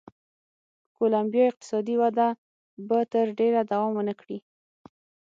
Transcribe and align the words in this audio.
کولمبیا 0.97 1.43
اقتصادي 1.49 1.95
وده 2.01 2.27
به 2.87 2.99
تر 3.11 3.25
ډېره 3.39 3.61
دوام 3.71 3.91
و 3.97 4.01
نه 4.07 4.13
کړي. 4.19 4.37